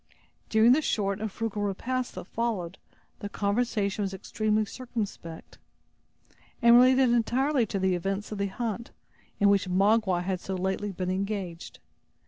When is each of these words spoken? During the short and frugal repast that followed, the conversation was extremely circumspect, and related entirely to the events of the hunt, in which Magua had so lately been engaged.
During 0.49 0.71
the 0.71 0.81
short 0.81 1.21
and 1.21 1.31
frugal 1.31 1.61
repast 1.61 2.15
that 2.15 2.25
followed, 2.25 2.79
the 3.19 3.29
conversation 3.29 4.01
was 4.01 4.15
extremely 4.15 4.65
circumspect, 4.65 5.59
and 6.59 6.75
related 6.75 7.11
entirely 7.11 7.67
to 7.67 7.77
the 7.77 7.93
events 7.93 8.31
of 8.31 8.39
the 8.39 8.47
hunt, 8.47 8.89
in 9.39 9.47
which 9.47 9.69
Magua 9.69 10.23
had 10.23 10.39
so 10.39 10.55
lately 10.55 10.91
been 10.91 11.11
engaged. 11.11 11.77